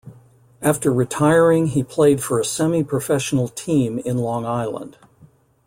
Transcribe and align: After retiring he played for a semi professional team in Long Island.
After 0.63 0.91
retiring 0.91 1.67
he 1.67 1.83
played 1.83 2.23
for 2.23 2.39
a 2.39 2.43
semi 2.43 2.83
professional 2.83 3.47
team 3.47 3.99
in 3.99 4.17
Long 4.17 4.47
Island. 4.47 4.97